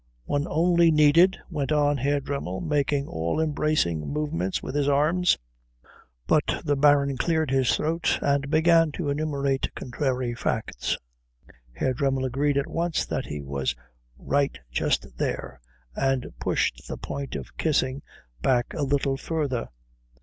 "One 0.25 0.47
only 0.49 0.89
needed" 0.89 1.37
went 1.51 1.71
on 1.71 1.97
Herr 1.97 2.19
Dremmel, 2.19 2.59
making 2.61 3.05
all 3.07 3.39
embracing 3.39 3.99
movements 4.11 4.63
with 4.63 4.73
his 4.73 4.87
arms. 4.87 5.37
But 6.25 6.63
the 6.65 6.75
Baron 6.75 7.17
cleared 7.17 7.51
his 7.51 7.75
throat 7.75 8.17
and 8.19 8.49
began 8.49 8.91
to 8.93 9.09
enumerate 9.11 9.69
contrary 9.75 10.33
facts. 10.33 10.97
Herr 11.73 11.93
Dremmel 11.93 12.25
agreed 12.25 12.57
at 12.57 12.65
once 12.65 13.05
that 13.05 13.27
he 13.27 13.43
was 13.43 13.75
right 14.17 14.57
just 14.71 15.05
there, 15.19 15.61
and 15.95 16.33
pushed 16.39 16.87
the 16.87 16.97
point 16.97 17.35
of 17.35 17.55
kissing 17.57 18.01
back 18.41 18.73
a 18.73 18.81
little 18.81 19.17
further. 19.17 19.69